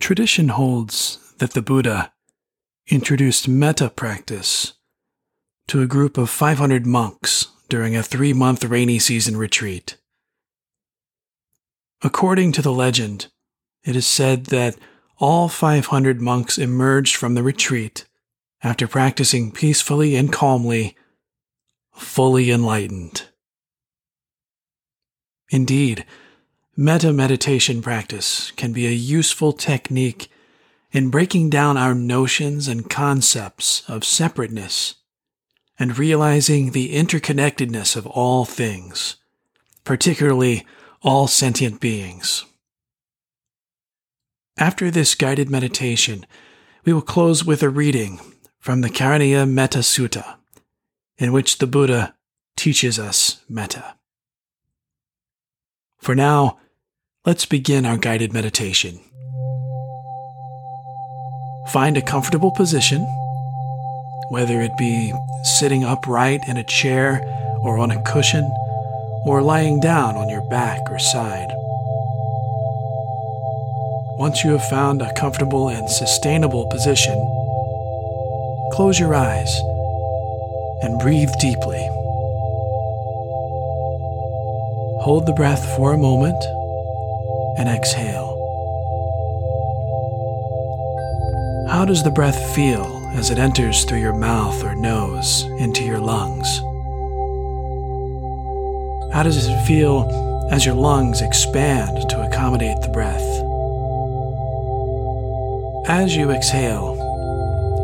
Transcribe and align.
Tradition 0.00 0.48
holds 0.48 1.18
that 1.38 1.52
the 1.52 1.62
Buddha 1.62 2.12
introduced 2.88 3.48
metta 3.48 3.90
practice 3.90 4.74
to 5.68 5.82
a 5.82 5.86
group 5.86 6.16
of 6.18 6.30
500 6.30 6.86
monks 6.86 7.48
during 7.68 7.96
a 7.96 8.02
three 8.02 8.32
month 8.32 8.64
rainy 8.64 8.98
season 8.98 9.36
retreat. 9.36 9.96
According 12.02 12.52
to 12.52 12.62
the 12.62 12.72
legend, 12.72 13.28
it 13.84 13.96
is 13.96 14.06
said 14.06 14.46
that 14.46 14.76
all 15.18 15.48
500 15.48 16.20
monks 16.20 16.58
emerged 16.58 17.16
from 17.16 17.34
the 17.34 17.42
retreat 17.42 18.06
after 18.62 18.86
practicing 18.86 19.50
peacefully 19.50 20.14
and 20.14 20.32
calmly, 20.32 20.96
fully 21.94 22.50
enlightened. 22.50 23.28
Indeed, 25.50 26.04
metta 26.76 27.10
meditation 27.10 27.80
practice 27.80 28.50
can 28.52 28.72
be 28.72 28.86
a 28.86 28.90
useful 28.90 29.52
technique 29.52 30.30
in 30.92 31.08
breaking 31.08 31.48
down 31.48 31.76
our 31.76 31.94
notions 31.94 32.68
and 32.68 32.90
concepts 32.90 33.82
of 33.88 34.04
separateness 34.04 34.96
and 35.78 35.98
realizing 35.98 36.70
the 36.70 36.94
interconnectedness 36.94 37.96
of 37.96 38.06
all 38.06 38.44
things, 38.44 39.16
particularly 39.84 40.66
all 41.02 41.26
sentient 41.26 41.80
beings. 41.80 42.44
After 44.58 44.90
this 44.90 45.14
guided 45.14 45.50
meditation, 45.50 46.26
we 46.84 46.92
will 46.92 47.02
close 47.02 47.44
with 47.44 47.62
a 47.62 47.68
reading 47.68 48.20
from 48.58 48.80
the 48.80 48.90
Karaniya 48.90 49.48
Metta 49.48 49.78
Sutta, 49.78 50.36
in 51.18 51.32
which 51.32 51.58
the 51.58 51.66
Buddha 51.66 52.14
teaches 52.56 52.98
us 52.98 53.42
metta. 53.48 53.96
For 55.98 56.14
now, 56.14 56.58
let's 57.26 57.44
begin 57.44 57.84
our 57.84 57.96
guided 57.96 58.32
meditation. 58.32 59.00
Find 61.72 61.96
a 61.96 62.02
comfortable 62.02 62.52
position, 62.52 63.02
whether 64.28 64.60
it 64.60 64.70
be 64.78 65.12
sitting 65.42 65.82
upright 65.82 66.46
in 66.46 66.56
a 66.56 66.62
chair 66.62 67.20
or 67.64 67.78
on 67.78 67.90
a 67.90 68.00
cushion, 68.04 68.48
or 69.24 69.42
lying 69.42 69.80
down 69.80 70.14
on 70.14 70.28
your 70.28 70.48
back 70.50 70.78
or 70.88 71.00
side. 71.00 71.48
Once 74.18 74.44
you 74.44 74.52
have 74.52 74.68
found 74.68 75.02
a 75.02 75.12
comfortable 75.14 75.68
and 75.68 75.90
sustainable 75.90 76.68
position, 76.68 77.18
close 78.70 79.00
your 79.00 79.16
eyes 79.16 79.52
and 80.80 81.00
breathe 81.00 81.32
deeply. 81.40 81.82
Hold 85.02 85.26
the 85.26 85.34
breath 85.36 85.76
for 85.76 85.92
a 85.92 85.98
moment 85.98 86.40
and 87.58 87.68
exhale. 87.68 88.34
How 91.68 91.84
does 91.84 92.02
the 92.02 92.10
breath 92.10 92.54
feel 92.54 92.86
as 93.14 93.30
it 93.30 93.38
enters 93.38 93.84
through 93.84 93.98
your 93.98 94.14
mouth 94.14 94.62
or 94.64 94.74
nose 94.74 95.42
into 95.58 95.84
your 95.84 95.98
lungs? 95.98 96.46
How 99.12 99.22
does 99.22 99.46
it 99.46 99.66
feel 99.66 100.08
as 100.50 100.64
your 100.64 100.74
lungs 100.74 101.22
expand 101.22 102.08
to 102.10 102.22
accommodate 102.22 102.80
the 102.82 102.88
breath? 102.88 103.22
As 105.88 106.14
you 106.14 106.30
exhale, 106.30 106.96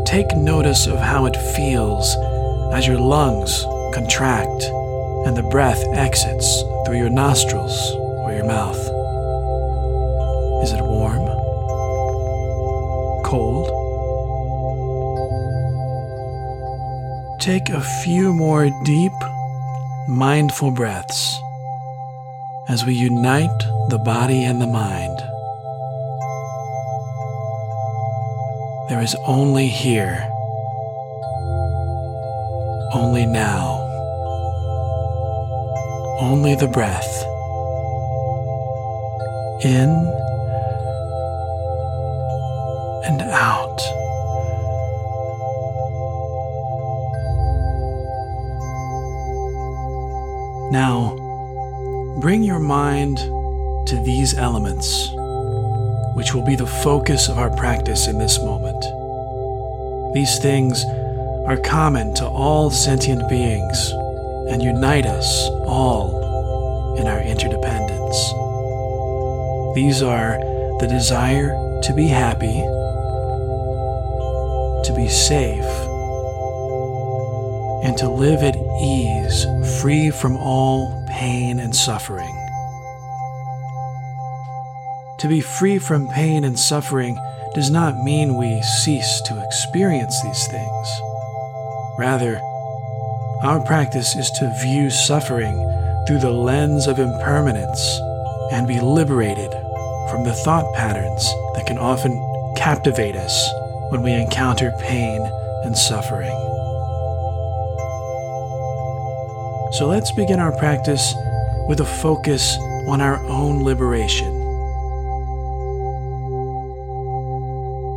take 0.07 0.37
notice 0.37 0.87
of 0.87 0.99
how 0.99 1.27
it 1.27 1.37
feels 1.57 2.17
as 2.73 2.87
your 2.87 2.99
lungs 2.99 3.65
contract 3.95 4.65
and 5.27 5.37
the 5.37 5.49
breath 5.51 5.83
exits 5.95 6.63
through 6.85 6.99
your 6.99 7.11
nostrils 7.11 7.95
or 8.25 8.33
your 8.33 8.45
mouth. 8.45 9.02
Is 10.63 10.73
it 10.73 10.81
warm? 10.81 11.27
Cold? 13.25 13.67
Take 17.41 17.69
a 17.71 17.81
few 17.81 18.33
more 18.33 18.71
deep, 18.85 19.13
mindful 20.07 20.71
breaths 20.71 21.37
as 22.69 22.87
we 22.87 22.95
unite 22.95 23.51
the 23.89 23.99
body 23.99 24.45
and 24.45 24.61
the 24.61 24.69
mind. 24.69 25.19
There 28.89 29.03
is 29.03 29.17
only 29.27 29.67
here, 29.67 30.31
only 32.95 33.27
now, 33.27 33.81
only 36.21 36.55
the 36.55 36.69
breath. 36.69 37.25
In 39.65 40.22
and 43.05 43.23
out. 43.23 43.79
Now, 50.73 51.17
bring 52.21 52.43
your 52.43 52.59
mind 52.59 53.19
to 53.89 54.03
these 54.05 54.35
elements 54.35 55.11
which 56.15 56.35
will 56.35 56.43
be 56.43 56.57
the 56.57 56.67
focus 56.67 57.29
of 57.29 57.39
our 57.39 57.51
practice 57.57 58.07
in 58.07 58.19
this 58.19 58.39
moment. 58.39 58.83
These 60.15 60.39
things 60.41 60.85
are 61.47 61.57
common 61.57 62.15
to 62.15 62.27
all 62.27 62.71
sentient 62.71 63.29
beings 63.29 63.91
and 64.49 64.63
unite 64.63 65.07
us 65.07 65.49
all 65.67 66.97
in 66.97 67.07
our 67.07 67.21
interdependence. 67.21 68.17
These 69.75 70.03
are 70.03 70.39
the 70.81 70.87
desire 70.89 71.81
to 71.83 71.95
be 71.95 72.07
happy, 72.07 72.63
be 75.03 75.09
safe, 75.09 75.65
and 77.83 77.97
to 77.99 78.09
live 78.09 78.41
at 78.45 78.55
ease, 78.81 79.47
free 79.81 80.13
from 80.13 80.37
all 80.37 81.05
pain 81.09 81.59
and 81.59 81.75
suffering. 81.75 82.33
To 85.19 85.27
be 85.29 85.41
free 85.41 85.81
from 85.81 86.09
pain 86.09 86.45
and 86.45 86.57
suffering 86.57 87.19
does 87.53 87.69
not 87.69 88.05
mean 88.05 88.39
we 88.39 88.63
cease 88.63 89.21
to 89.23 89.45
experience 89.45 90.23
these 90.23 90.47
things. 90.47 90.89
Rather, 91.99 92.41
our 93.43 93.61
practice 93.67 94.15
is 94.15 94.31
to 94.39 94.57
view 94.63 94.89
suffering 94.89 95.57
through 96.07 96.21
the 96.21 96.31
lens 96.31 96.87
of 96.87 97.01
impermanence 97.01 97.99
and 98.53 98.69
be 98.69 98.79
liberated 98.79 99.51
from 100.11 100.23
the 100.23 100.39
thought 100.45 100.73
patterns 100.77 101.25
that 101.57 101.67
can 101.67 101.79
often 101.79 102.15
captivate 102.57 103.17
us 103.17 103.62
when 103.93 104.03
we 104.03 104.11
encounter 104.11 104.73
pain 104.81 105.21
and 105.65 105.77
suffering. 105.77 106.33
So 109.73 109.87
let's 109.87 110.11
begin 110.13 110.41
our 110.41 110.57
practice 110.57 111.15
with 111.69 111.81
a 111.81 111.85
focus 111.85 112.57
on 112.89 113.03
our 113.03 113.19
own 113.27 113.63
liberation. 113.63 114.33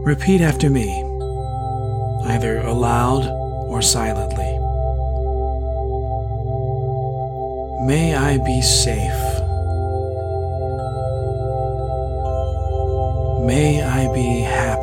Repeat 0.04 0.42
after 0.42 0.70
me, 0.70 1.02
either 2.26 2.60
aloud 2.60 3.26
or 3.70 3.82
silently. 3.82 4.52
May 7.88 8.16
I 8.16 8.38
be 8.40 8.62
safe. 8.62 9.22
May 13.46 13.82
I 13.82 14.14
be 14.14 14.42
happy. 14.42 14.75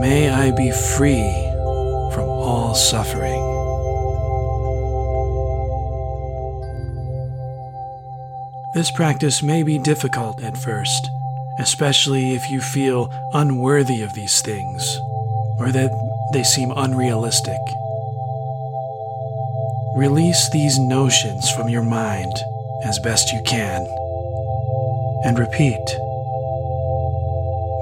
May 0.00 0.30
I 0.30 0.50
be 0.52 0.70
free 0.70 1.32
from 2.14 2.28
all 2.28 2.74
suffering. 2.74 3.44
This 8.74 8.90
practice 8.90 9.42
may 9.42 9.62
be 9.62 9.78
difficult 9.78 10.42
at 10.42 10.56
first 10.56 11.08
especially 11.58 12.34
if 12.34 12.50
you 12.50 12.60
feel 12.60 13.12
unworthy 13.32 14.02
of 14.02 14.14
these 14.14 14.40
things 14.40 14.98
or 15.58 15.72
that 15.72 15.90
they 16.32 16.44
seem 16.44 16.72
unrealistic. 16.76 17.58
Release 19.96 20.48
these 20.50 20.78
notions 20.78 21.50
from 21.50 21.68
your 21.68 21.82
mind 21.82 22.32
as 22.84 22.98
best 23.00 23.32
you 23.32 23.42
can 23.42 23.82
and 25.24 25.38
repeat 25.38 25.82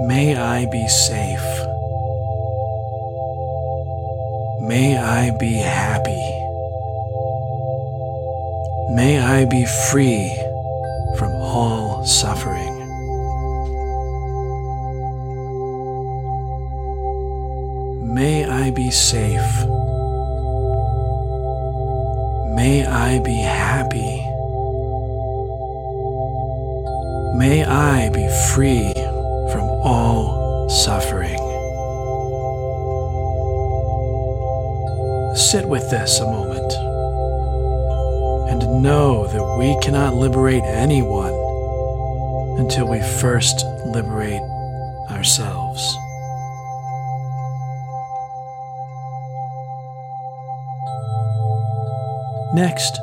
May 0.06 0.36
I 0.36 0.66
be 0.66 0.86
safe. 0.88 1.75
May 4.66 4.98
I 4.98 5.30
be 5.38 5.52
happy. 5.54 6.22
May 8.96 9.20
I 9.20 9.44
be 9.44 9.64
free 9.64 10.34
from 11.16 11.30
all 11.34 12.04
suffering. 12.04 12.74
May 18.12 18.44
I 18.44 18.72
be 18.72 18.90
safe. 18.90 19.54
May 22.56 22.84
I 22.84 23.20
be 23.20 23.36
happy. 23.36 24.18
May 27.38 27.64
I 27.64 28.10
be 28.10 28.26
free 28.52 28.92
from 29.52 29.68
all 29.84 30.68
suffering. 30.68 31.15
Sit 35.50 35.68
with 35.68 35.88
this 35.90 36.18
a 36.18 36.24
moment 36.24 36.72
and 38.50 38.82
know 38.82 39.28
that 39.28 39.56
we 39.56 39.78
cannot 39.80 40.14
liberate 40.14 40.64
anyone 40.64 41.32
until 42.58 42.88
we 42.88 42.98
first 43.20 43.64
liberate 43.86 44.42
ourselves. 45.08 45.80
Next, 52.52 52.98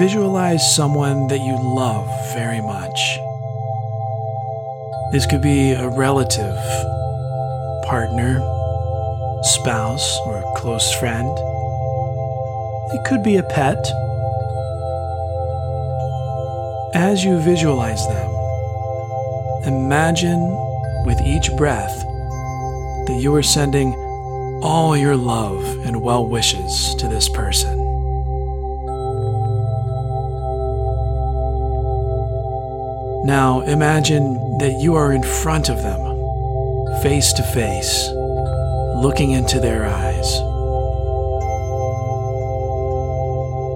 visualize 0.00 0.74
someone 0.74 1.28
that 1.28 1.38
you 1.38 1.56
love 1.62 2.08
very 2.34 2.60
much. 2.60 3.18
This 5.12 5.26
could 5.26 5.42
be 5.42 5.70
a 5.74 5.88
relative, 5.90 6.56
partner, 7.86 8.40
spouse, 9.42 10.18
or 10.26 10.42
close 10.56 10.92
friend. 10.94 11.30
It 12.92 13.04
could 13.04 13.22
be 13.22 13.36
a 13.36 13.42
pet. 13.42 13.78
As 16.94 17.24
you 17.24 17.38
visualize 17.38 18.06
them, 18.08 18.30
imagine 19.66 20.40
with 21.04 21.20
each 21.20 21.54
breath 21.56 21.96
that 23.06 23.18
you 23.20 23.34
are 23.34 23.42
sending 23.42 23.94
all 24.62 24.96
your 24.96 25.16
love 25.16 25.62
and 25.86 26.02
well 26.02 26.26
wishes 26.26 26.94
to 26.96 27.08
this 27.08 27.28
person. 27.28 27.78
Now 33.26 33.62
imagine 33.62 34.34
that 34.58 34.78
you 34.80 34.94
are 34.94 35.12
in 35.12 35.22
front 35.22 35.68
of 35.68 35.82
them, 35.82 37.02
face 37.02 37.32
to 37.32 37.42
face, 37.42 38.08
looking 38.96 39.32
into 39.32 39.60
their 39.60 39.84
eyes. 39.84 40.40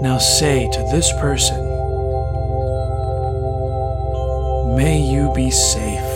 Now 0.02 0.16
say 0.16 0.70
to 0.72 0.82
this 0.90 1.12
person, 1.20 1.66
May 4.76 4.98
you 4.98 5.30
be 5.34 5.50
safe. 5.50 6.10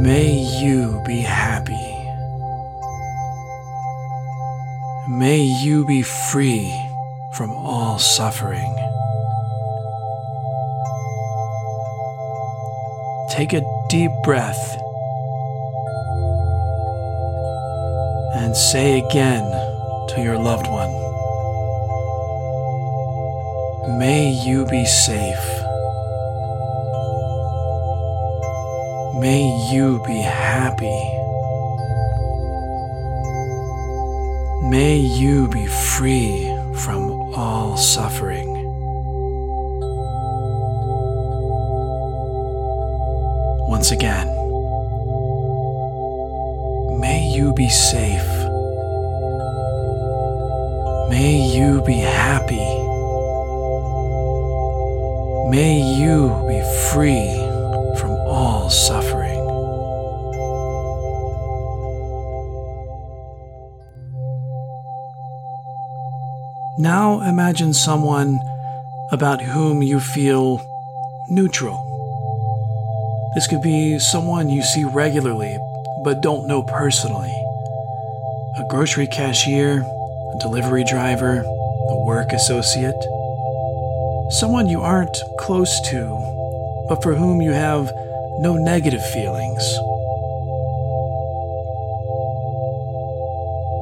May 0.00 0.30
you 0.62 1.02
be 1.04 1.18
happy. 1.22 1.74
May 5.08 5.40
you 5.40 5.84
be 5.86 6.02
free 6.02 6.72
from 7.32 7.50
all 7.50 7.98
suffering. 7.98 8.76
Take 13.30 13.52
a 13.52 13.62
deep 13.88 14.12
breath 14.22 14.80
and 18.40 18.56
say 18.56 18.98
again 18.98 19.44
to 20.08 20.22
your 20.22 20.38
loved 20.38 20.66
one 20.66 21.00
May 23.98 24.30
you 24.30 24.64
be 24.66 24.86
safe. 24.86 25.46
May 29.20 29.42
you 29.72 30.02
be 30.06 30.20
happy. 30.20 31.00
May 34.70 34.96
you 34.96 35.48
be 35.48 35.66
free 35.66 36.46
from 36.76 37.10
all 37.34 37.76
suffering. 37.76 38.48
Once 43.68 43.90
again, 43.90 44.28
may 47.00 47.28
you 47.34 47.52
be 47.54 47.68
safe. 47.68 48.29
May 51.20 51.54
you 51.54 51.82
be 51.82 51.98
happy. 51.98 52.66
May 55.50 55.76
you 56.00 56.32
be 56.48 56.62
free 56.88 57.28
from 58.00 58.12
all 58.26 58.70
suffering. 58.70 59.36
Now 66.78 67.20
imagine 67.20 67.74
someone 67.74 68.40
about 69.12 69.42
whom 69.42 69.82
you 69.82 70.00
feel 70.00 70.66
neutral. 71.28 71.76
This 73.34 73.46
could 73.46 73.60
be 73.60 73.98
someone 73.98 74.48
you 74.48 74.62
see 74.62 74.84
regularly 74.84 75.58
but 76.02 76.22
don't 76.22 76.48
know 76.48 76.62
personally. 76.62 77.36
A 78.56 78.64
grocery 78.70 79.06
cashier, 79.06 79.84
a 80.34 80.38
delivery 80.38 80.84
driver, 80.84 81.44
a 81.90 82.04
work 82.04 82.32
associate. 82.32 83.00
Someone 84.30 84.68
you 84.68 84.80
aren't 84.80 85.22
close 85.38 85.80
to, 85.90 86.86
but 86.88 87.02
for 87.02 87.14
whom 87.14 87.40
you 87.40 87.52
have 87.52 87.92
no 88.40 88.56
negative 88.56 89.04
feelings. 89.10 89.62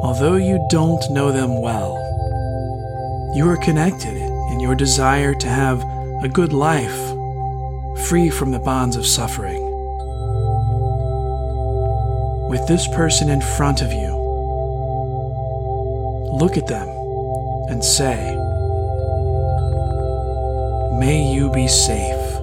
Although 0.02 0.36
you 0.36 0.64
don't 0.70 1.10
know 1.10 1.30
them 1.32 1.60
well, 1.60 1.96
you 3.34 3.48
are 3.48 3.56
connected 3.58 4.16
in 4.52 4.60
your 4.60 4.74
desire 4.74 5.34
to 5.34 5.48
have 5.48 5.82
a 6.22 6.28
good 6.28 6.52
life, 6.52 6.98
free 8.08 8.30
from 8.30 8.50
the 8.50 8.58
bonds 8.58 8.96
of 8.96 9.06
suffering. 9.06 9.62
With 12.48 12.66
this 12.66 12.88
person 12.88 13.28
in 13.28 13.40
front 13.40 13.82
of 13.82 13.92
you, 13.92 14.17
look 16.38 16.56
at 16.56 16.68
them 16.68 16.88
and 17.68 17.84
say, 17.84 18.36
May 20.98 21.32
you 21.32 21.50
be 21.50 21.66
safe. 21.66 22.40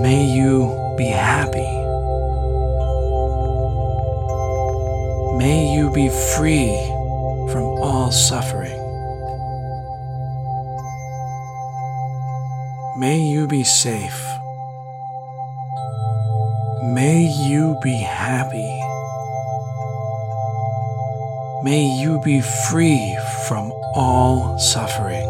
May 0.00 0.24
you 0.24 0.94
be 0.96 1.06
happy. 1.06 1.68
May 5.36 5.74
you 5.74 5.90
be 5.90 6.08
free 6.36 6.74
from 7.52 7.64
all 7.82 8.10
suffering. 8.10 8.80
May 12.98 13.18
you 13.20 13.46
be 13.46 13.64
safe. 13.64 14.24
May 16.94 17.28
you 17.46 17.78
be 17.82 17.92
happy. 17.92 18.85
May 21.66 21.82
you 22.00 22.20
be 22.20 22.40
free 22.70 23.18
from 23.48 23.72
all 23.96 24.56
suffering. 24.56 25.26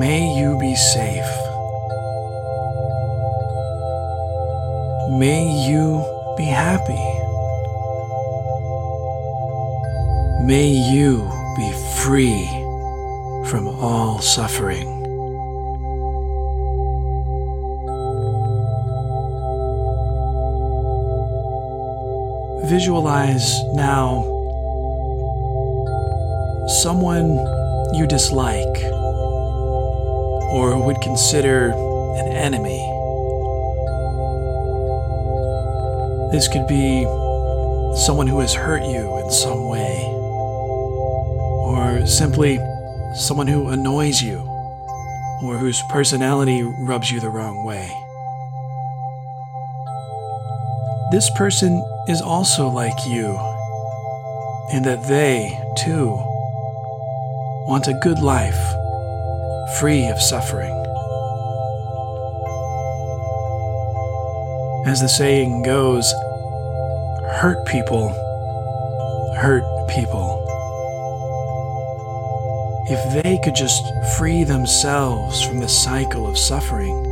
May 0.00 0.24
you 0.38 0.56
be 0.58 0.74
safe. 0.74 1.32
May 5.20 5.44
you 5.68 6.02
be 6.38 6.44
happy. 6.44 7.04
May 10.46 10.70
you 10.70 11.30
be 11.56 11.70
free 12.00 12.46
from 13.50 13.68
all 13.68 14.22
suffering. 14.22 14.95
Visualize 22.68 23.62
now 23.74 24.24
someone 26.82 27.30
you 27.94 28.08
dislike 28.08 28.82
or 30.52 30.84
would 30.84 31.00
consider 31.00 31.70
an 31.70 32.26
enemy. 32.32 32.78
This 36.32 36.48
could 36.48 36.66
be 36.66 37.04
someone 38.04 38.26
who 38.26 38.40
has 38.40 38.52
hurt 38.52 38.82
you 38.82 39.16
in 39.18 39.30
some 39.30 39.68
way, 39.68 40.02
or 41.66 42.04
simply 42.04 42.58
someone 43.14 43.46
who 43.46 43.68
annoys 43.68 44.20
you, 44.20 44.38
or 45.44 45.56
whose 45.56 45.80
personality 45.88 46.62
rubs 46.80 47.12
you 47.12 47.20
the 47.20 47.30
wrong 47.30 47.64
way. 47.64 48.05
This 51.16 51.30
person 51.30 51.82
is 52.08 52.20
also 52.20 52.68
like 52.68 53.06
you, 53.06 53.40
in 54.70 54.82
that 54.82 55.02
they, 55.08 55.48
too, 55.74 56.08
want 57.66 57.88
a 57.88 57.98
good 58.02 58.18
life, 58.18 58.60
free 59.80 60.06
of 60.08 60.20
suffering. 60.20 60.76
As 64.86 65.00
the 65.00 65.08
saying 65.08 65.62
goes, 65.62 66.04
hurt 67.40 67.66
people 67.66 68.10
hurt 69.38 69.64
people, 69.88 70.44
if 72.90 73.22
they 73.22 73.38
could 73.42 73.54
just 73.54 73.82
free 74.18 74.44
themselves 74.44 75.42
from 75.42 75.60
the 75.60 75.68
cycle 75.68 76.26
of 76.26 76.36
suffering, 76.36 77.06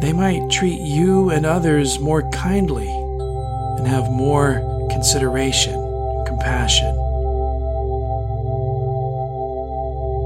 they 0.00 0.12
might 0.12 0.48
treat 0.48 0.80
you 0.80 1.30
and 1.30 1.44
others 1.44 1.98
more 1.98 2.22
kindly 2.42 2.88
and 3.78 3.86
have 3.86 4.10
more 4.10 4.62
consideration 4.90 5.74
and 5.74 6.26
compassion. 6.26 6.94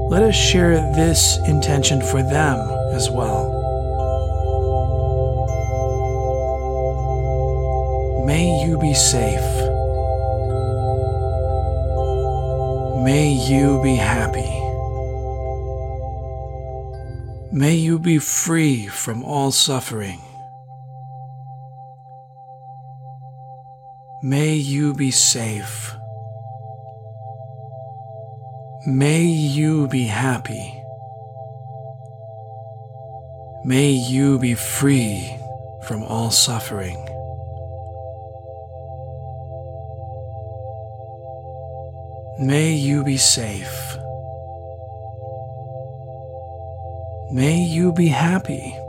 Let 0.09 0.21
us 0.21 0.35
share 0.35 0.75
this 0.93 1.39
intention 1.47 2.01
for 2.01 2.21
them 2.21 2.69
as 2.93 3.09
well. 3.09 3.49
May 8.27 8.63
you 8.63 8.77
be 8.77 8.93
safe. 8.93 9.41
May 13.03 13.33
you 13.33 13.81
be 13.81 13.95
happy. 13.95 14.53
May 17.51 17.73
you 17.73 17.97
be 17.97 18.19
free 18.19 18.85
from 18.85 19.23
all 19.23 19.51
suffering. 19.51 20.21
May 24.25 24.53
you 24.53 24.93
be 24.93 25.11
safe. 25.11 25.93
May 28.87 29.23
you 29.23 29.89
be 29.89 30.05
happy. 30.05 30.81
May 33.65 33.89
you 33.89 34.39
be 34.39 34.55
free 34.55 35.37
from 35.87 36.03
all 36.03 36.31
suffering. 36.31 36.95
May 42.39 42.75
you 42.75 43.03
be 43.03 43.17
safe. 43.17 43.97
May 47.29 47.61
you 47.61 47.91
be 47.91 48.07
happy. 48.07 48.82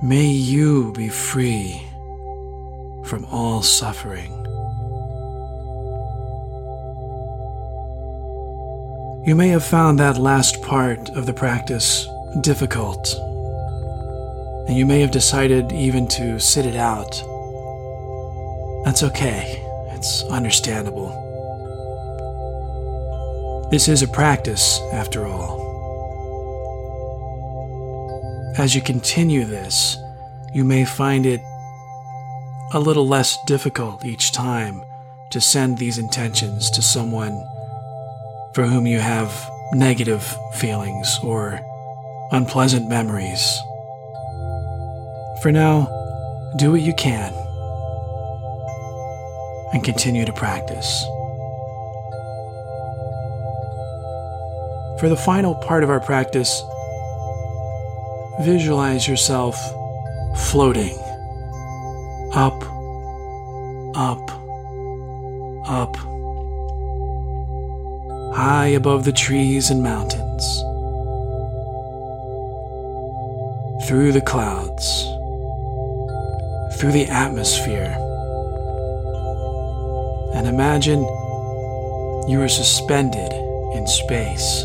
May 0.00 0.26
you 0.26 0.92
be 0.92 1.08
free 1.08 1.82
from 3.06 3.24
all 3.32 3.62
suffering. 3.62 4.30
You 9.26 9.34
may 9.34 9.48
have 9.48 9.64
found 9.64 9.98
that 9.98 10.16
last 10.16 10.62
part 10.62 11.10
of 11.10 11.26
the 11.26 11.34
practice 11.34 12.06
difficult, 12.42 13.12
and 14.68 14.76
you 14.76 14.86
may 14.86 15.00
have 15.00 15.10
decided 15.10 15.72
even 15.72 16.06
to 16.08 16.38
sit 16.38 16.64
it 16.64 16.76
out. 16.76 17.20
That's 18.84 19.02
okay, 19.02 19.60
it's 19.88 20.22
understandable. 20.30 21.08
This 23.72 23.88
is 23.88 24.02
a 24.04 24.08
practice, 24.08 24.80
after 24.92 25.26
all. 25.26 25.67
As 28.58 28.74
you 28.74 28.82
continue 28.82 29.44
this, 29.44 29.96
you 30.52 30.64
may 30.64 30.84
find 30.84 31.26
it 31.26 31.40
a 32.72 32.80
little 32.80 33.06
less 33.06 33.38
difficult 33.46 34.04
each 34.04 34.32
time 34.32 34.82
to 35.30 35.40
send 35.40 35.78
these 35.78 35.96
intentions 35.96 36.68
to 36.72 36.82
someone 36.82 37.40
for 38.54 38.64
whom 38.64 38.84
you 38.84 38.98
have 38.98 39.48
negative 39.74 40.36
feelings 40.54 41.20
or 41.22 41.60
unpleasant 42.32 42.88
memories. 42.88 43.60
For 45.40 45.52
now, 45.52 45.86
do 46.56 46.72
what 46.72 46.80
you 46.80 46.94
can 46.94 47.32
and 49.72 49.84
continue 49.84 50.24
to 50.24 50.32
practice. 50.32 51.04
For 54.98 55.08
the 55.08 55.22
final 55.24 55.54
part 55.54 55.84
of 55.84 55.90
our 55.90 56.00
practice, 56.00 56.60
visualize 58.40 59.08
yourself 59.08 59.56
floating. 60.50 60.96
Up, 62.34 62.62
up, 63.96 64.30
up, 65.68 65.96
high 68.34 68.72
above 68.76 69.04
the 69.04 69.12
trees 69.12 69.70
and 69.70 69.82
mountains, 69.82 70.44
through 73.88 74.12
the 74.12 74.20
clouds, 74.20 75.04
through 76.78 76.92
the 76.92 77.06
atmosphere, 77.08 77.96
and 80.34 80.46
imagine 80.46 81.00
you 82.28 82.40
are 82.40 82.48
suspended 82.48 83.32
in 83.74 83.86
space 83.86 84.64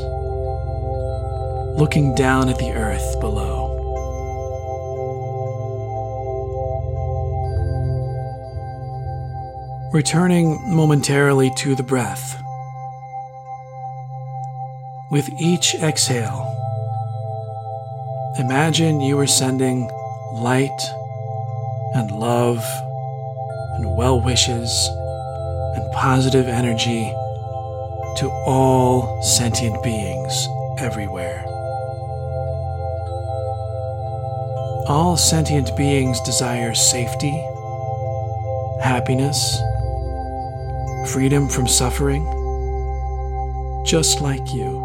looking 1.77 2.13
down 2.13 2.49
at 2.49 2.57
the 2.59 2.71
earth 2.71 3.19
below. 3.19 3.62
Returning 9.93 10.59
momentarily 10.73 11.51
to 11.57 11.75
the 11.75 11.83
breath. 11.83 12.41
With 15.11 15.29
each 15.39 15.75
exhale, 15.75 16.49
imagine 18.39 19.01
you 19.01 19.19
are 19.19 19.27
sending 19.27 19.87
light 20.33 20.81
and 21.93 22.09
love 22.09 22.65
and 23.75 23.95
well 23.95 24.19
wishes 24.19 24.89
and 25.75 25.91
positive 25.93 26.47
energy 26.47 27.03
to 28.17 28.31
all 28.47 29.21
sentient 29.21 29.83
beings 29.83 30.47
everywhere. 30.79 31.43
All 34.87 35.15
sentient 35.17 35.77
beings 35.77 36.19
desire 36.21 36.73
safety, 36.73 37.39
happiness, 38.81 39.61
freedom 41.05 41.47
from 41.47 41.67
suffering, 41.67 42.23
just 43.85 44.21
like 44.21 44.53
you. 44.53 44.81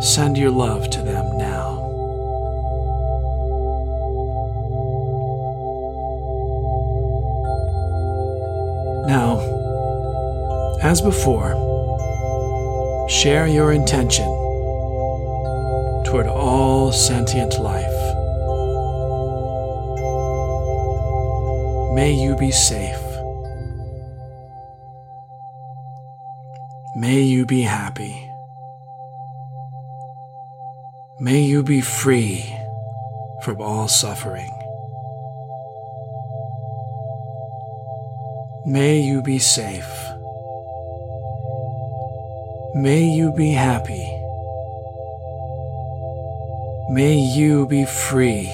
Send 0.00 0.36
your 0.36 0.50
love 0.50 0.90
to 0.90 1.02
them 1.02 1.38
now. 1.38 1.74
Now, 9.06 9.40
as 10.82 11.00
before, 11.00 11.48
share 13.08 13.46
your 13.46 13.72
intention 13.72 14.26
toward 16.04 16.26
all 16.26 16.92
sentient 16.92 17.58
life. 17.60 18.03
May 21.94 22.12
you 22.12 22.36
be 22.36 22.50
safe. 22.50 23.06
May 26.96 27.20
you 27.20 27.46
be 27.46 27.62
happy. 27.62 28.28
May 31.20 31.42
you 31.42 31.62
be 31.62 31.80
free 31.80 32.44
from 33.44 33.60
all 33.60 33.86
suffering. 33.86 34.50
May 38.66 39.00
you 39.00 39.22
be 39.22 39.38
safe. 39.38 39.94
May 42.74 43.04
you 43.04 43.32
be 43.36 43.52
happy. 43.52 44.04
May 46.90 47.20
you 47.36 47.68
be 47.68 47.84
free 47.84 48.50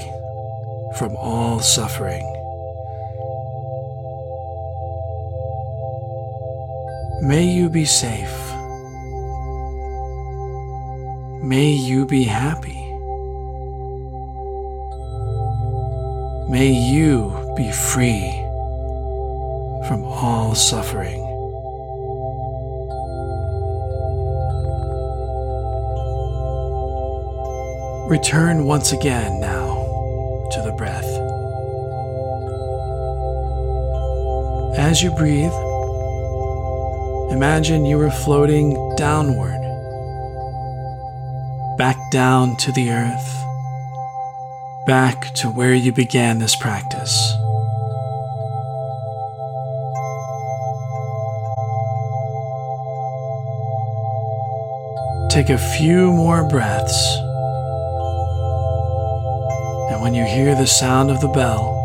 from 0.99 1.17
all 1.17 1.61
suffering. 1.61 2.40
May 7.23 7.45
you 7.45 7.69
be 7.69 7.85
safe. 7.85 8.35
May 11.43 11.71
you 11.71 12.07
be 12.07 12.25
happy. 12.25 12.81
May 16.50 16.73
you 16.73 17.31
be 17.59 17.71
free 17.73 18.31
from 19.87 20.03
all 20.05 20.55
suffering. 20.55 21.21
Return 28.09 28.65
once 28.65 28.93
again 28.93 29.41
now 29.41 30.49
to 30.53 30.62
the 30.62 30.73
breath. 30.73 31.05
As 34.79 35.03
you 35.03 35.11
breathe, 35.11 35.53
imagine 37.31 37.85
you 37.85 38.01
are 38.01 38.11
floating 38.11 38.75
downward, 38.97 39.61
back 41.79 41.97
down 42.11 42.57
to 42.57 42.73
the 42.73 42.91
earth, 42.91 43.45
back 44.87 45.33
to 45.35 45.49
where 45.49 45.75
you 45.75 45.93
began 45.93 46.39
this 46.39 46.57
practice. 46.57 47.33
Take 55.31 55.49
a 55.49 55.59
few 55.79 56.11
more 56.13 56.49
breaths. 56.49 57.17
And 59.93 60.03
when 60.03 60.13
you 60.13 60.25
hear 60.25 60.57
the 60.57 60.67
sound 60.67 61.11
of 61.11 61.21
the 61.21 61.29
bell, 61.29 61.77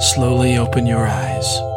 slowly 0.00 0.56
open 0.56 0.86
your 0.86 1.06
eyes. 1.06 1.73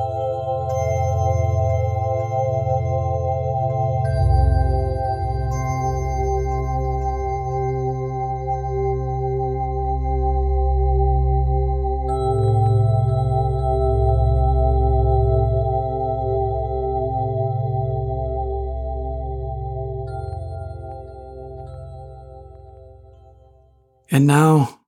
And 24.10 24.26
now, 24.26 24.80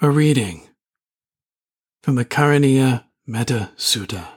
a 0.00 0.10
reading 0.10 0.68
from 2.02 2.14
the 2.14 2.24
Karaniya 2.24 3.04
Metta 3.26 3.70
Sutta, 3.76 4.28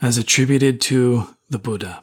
as 0.00 0.16
attributed 0.16 0.80
to 0.82 1.36
the 1.50 1.58
Buddha. 1.58 2.02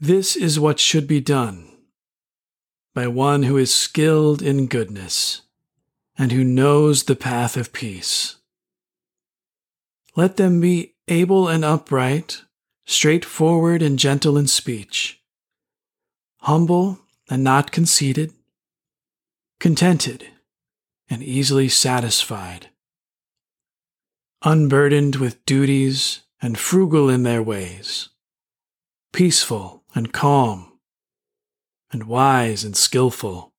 This 0.00 0.36
is 0.36 0.58
what 0.58 0.80
should 0.80 1.06
be 1.06 1.20
done 1.20 1.70
by 2.94 3.06
one 3.06 3.42
who 3.42 3.58
is 3.58 3.74
skilled 3.74 4.40
in 4.40 4.68
goodness 4.68 5.42
and 6.16 6.32
who 6.32 6.44
knows 6.44 7.04
the 7.04 7.16
path 7.16 7.58
of 7.58 7.74
peace. 7.74 8.36
Let 10.14 10.38
them 10.38 10.62
be 10.62 10.94
able 11.08 11.48
and 11.48 11.62
upright, 11.62 12.42
straightforward 12.86 13.82
and 13.82 13.98
gentle 13.98 14.38
in 14.38 14.46
speech 14.46 15.20
humble 16.46 17.00
and 17.28 17.42
not 17.42 17.72
conceited, 17.72 18.32
contented 19.58 20.24
and 21.10 21.20
easily 21.20 21.68
satisfied, 21.68 22.68
unburdened 24.44 25.16
with 25.16 25.44
duties 25.44 26.20
and 26.40 26.56
frugal 26.56 27.10
in 27.10 27.24
their 27.24 27.42
ways, 27.42 28.10
peaceful 29.12 29.82
and 29.92 30.12
calm, 30.12 30.78
and 31.90 32.04
wise 32.04 32.62
and 32.62 32.76
skilful, 32.76 33.52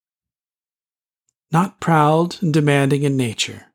not 1.51 1.81
proud 1.81 2.41
and 2.41 2.53
demanding 2.53 3.03
in 3.03 3.17
nature. 3.17 3.65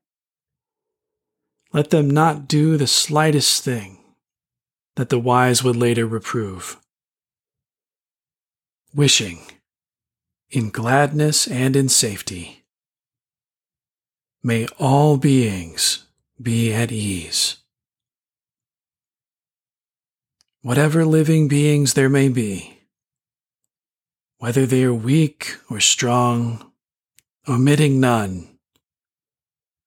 Let 1.75 1.90
them 1.90 2.09
not 2.09 2.49
do 2.49 2.78
the 2.78 2.87
slightest 2.87 3.62
thing 3.62 3.99
that 4.97 5.11
the 5.11 5.19
wise 5.19 5.62
would 5.62 5.76
later 5.76 6.07
reprove 6.07 6.82
wishing, 8.94 9.38
in 10.50 10.70
gladness 10.70 11.46
and 11.46 11.76
in 11.76 11.88
safety. 11.88 12.64
May 14.42 14.66
all 14.78 15.16
beings 15.16 16.04
be 16.40 16.72
at 16.72 16.92
ease. 16.92 17.58
Whatever 20.61 21.04
living 21.04 21.49
beings 21.49 21.94
there 21.94 22.08
may 22.08 22.28
be, 22.28 22.78
whether 24.38 24.66
they 24.66 24.84
are 24.84 24.94
weak 24.94 25.56
or 25.70 25.80
strong, 25.80 26.72
omitting 27.49 28.00
none, 28.00 28.58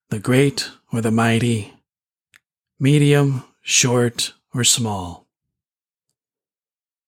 the 0.09 0.19
great 0.19 0.69
or 0.91 1.01
the 1.01 1.11
mighty, 1.11 1.73
medium, 2.79 3.43
short, 3.61 4.33
or 4.53 4.63
small, 4.63 5.27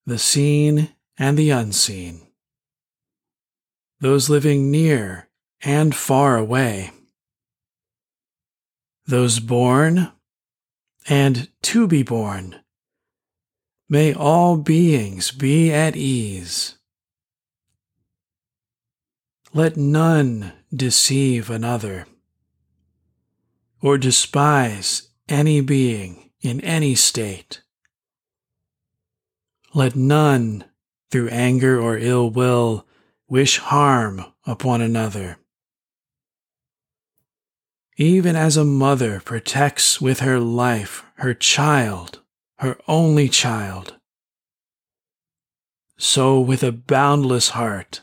the 0.06 0.18
seen 0.18 0.90
and 1.18 1.38
the 1.38 1.50
unseen, 1.50 2.28
those 4.00 4.30
living 4.30 4.70
near 4.70 5.30
and 5.62 5.96
far 5.96 6.38
away, 6.38 6.92
those 9.06 9.40
born 9.40 10.12
and 11.08 11.50
to 11.62 11.88
be 11.88 12.04
born. 12.04 12.60
May 13.90 14.14
all 14.14 14.58
beings 14.58 15.32
be 15.32 15.72
at 15.72 15.96
ease. 15.96 16.76
Let 19.54 19.78
none 19.78 20.52
deceive 20.76 21.50
another 21.50 22.06
or 23.82 23.98
despise 23.98 25.10
any 25.30 25.62
being 25.62 26.32
in 26.42 26.60
any 26.62 26.96
state. 26.96 27.62
Let 29.74 29.96
none 29.96 30.66
through 31.10 31.30
anger 31.30 31.80
or 31.80 31.98
ill 31.98 32.30
will, 32.30 32.86
wish 33.28 33.58
harm 33.58 34.26
upon 34.46 34.82
another. 34.82 35.38
Even 37.98 38.36
as 38.36 38.58
a 38.58 38.66
mother 38.66 39.20
protects 39.20 40.00
with 40.00 40.20
her 40.20 40.40
life 40.40 41.04
her 41.16 41.34
child, 41.34 42.20
her 42.60 42.78
only 42.88 43.28
child, 43.28 43.98
so 45.98 46.40
with 46.40 46.62
a 46.62 46.72
boundless 46.72 47.50
heart 47.50 48.02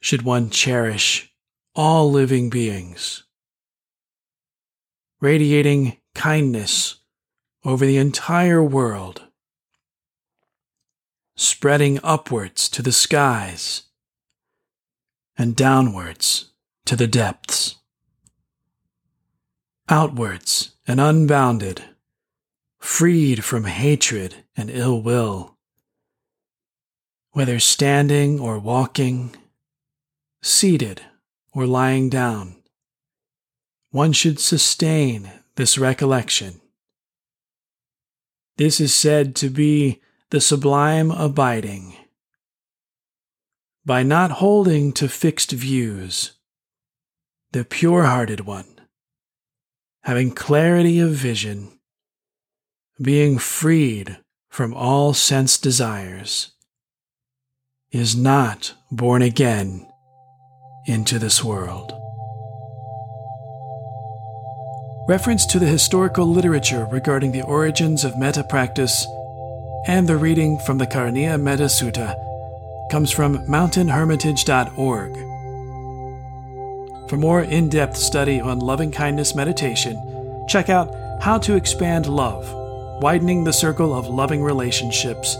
should 0.00 0.22
one 0.22 0.48
cherish 0.48 1.32
all 1.74 2.10
living 2.10 2.48
beings, 2.48 3.24
radiating 5.20 5.98
kindness 6.14 6.96
over 7.64 7.84
the 7.84 7.98
entire 7.98 8.62
world 8.62 9.22
spreading 11.42 11.98
upwards 12.02 12.68
to 12.68 12.82
the 12.82 12.92
skies 12.92 13.82
and 15.36 15.56
downwards 15.56 16.52
to 16.84 16.96
the 16.96 17.06
depths, 17.06 17.76
outwards 19.88 20.72
and 20.86 21.00
unbounded, 21.00 21.82
freed 22.78 23.44
from 23.44 23.64
hatred 23.64 24.44
and 24.56 24.70
ill 24.70 25.00
will. 25.00 25.56
Whether 27.32 27.58
standing 27.58 28.38
or 28.38 28.58
walking, 28.58 29.34
seated 30.42 31.00
or 31.54 31.66
lying 31.66 32.10
down, 32.10 32.56
one 33.90 34.12
should 34.12 34.38
sustain 34.38 35.30
this 35.56 35.78
recollection. 35.78 36.60
This 38.58 38.80
is 38.80 38.94
said 38.94 39.34
to 39.36 39.48
be 39.48 40.00
the 40.32 40.40
sublime 40.40 41.10
abiding. 41.10 41.94
By 43.84 44.02
not 44.02 44.30
holding 44.30 44.92
to 44.94 45.06
fixed 45.06 45.52
views, 45.52 46.32
the 47.52 47.66
pure 47.66 48.04
hearted 48.04 48.40
one, 48.46 48.80
having 50.04 50.30
clarity 50.30 51.00
of 51.00 51.10
vision, 51.10 51.78
being 52.98 53.36
freed 53.36 54.20
from 54.48 54.72
all 54.72 55.12
sense 55.12 55.58
desires, 55.58 56.52
is 57.90 58.16
not 58.16 58.72
born 58.90 59.20
again 59.20 59.86
into 60.86 61.18
this 61.18 61.44
world. 61.44 61.92
Reference 65.06 65.44
to 65.44 65.58
the 65.58 65.66
historical 65.66 66.26
literature 66.26 66.88
regarding 66.90 67.32
the 67.32 67.42
origins 67.42 68.02
of 68.02 68.16
metta 68.16 68.44
practice 68.44 69.06
and 69.86 70.08
the 70.08 70.16
reading 70.16 70.58
from 70.60 70.78
the 70.78 70.86
Karaniya 70.86 71.40
Metta 71.40 71.64
Sutta 71.64 72.14
comes 72.90 73.10
from 73.10 73.38
mountainhermitage.org. 73.46 75.12
For 77.08 77.16
more 77.16 77.42
in 77.42 77.68
depth 77.68 77.96
study 77.96 78.40
on 78.40 78.60
loving 78.60 78.92
kindness 78.92 79.34
meditation, 79.34 80.46
check 80.48 80.68
out 80.70 80.94
How 81.20 81.38
to 81.38 81.56
Expand 81.56 82.06
Love 82.06 82.50
Widening 83.02 83.44
the 83.44 83.52
Circle 83.52 83.92
of 83.94 84.06
Loving 84.06 84.42
Relationships 84.42 85.36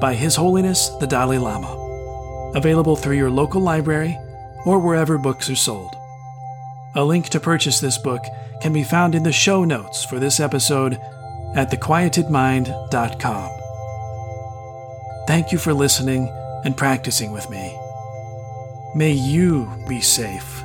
by 0.00 0.14
His 0.14 0.36
Holiness 0.36 0.90
the 1.00 1.06
Dalai 1.06 1.38
Lama. 1.38 2.52
Available 2.54 2.96
through 2.96 3.16
your 3.16 3.30
local 3.30 3.60
library 3.60 4.18
or 4.64 4.78
wherever 4.78 5.16
books 5.16 5.48
are 5.48 5.56
sold. 5.56 5.94
A 6.94 7.04
link 7.04 7.28
to 7.30 7.40
purchase 7.40 7.80
this 7.80 7.98
book 7.98 8.24
can 8.60 8.72
be 8.72 8.84
found 8.84 9.14
in 9.14 9.22
the 9.22 9.32
show 9.32 9.64
notes 9.64 10.04
for 10.04 10.18
this 10.18 10.40
episode 10.40 10.94
at 11.54 11.70
thequietedmind.com. 11.70 13.65
Thank 15.26 15.50
you 15.50 15.58
for 15.58 15.74
listening 15.74 16.28
and 16.64 16.76
practicing 16.76 17.32
with 17.32 17.50
me. 17.50 17.76
May 18.94 19.10
you 19.12 19.68
be 19.88 20.00
safe. 20.00 20.62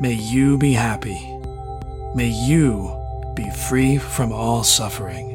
May 0.00 0.12
you 0.12 0.56
be 0.56 0.72
happy. 0.72 1.18
May 2.14 2.28
you 2.28 2.94
be 3.34 3.50
free 3.50 3.98
from 3.98 4.32
all 4.32 4.62
suffering. 4.62 5.27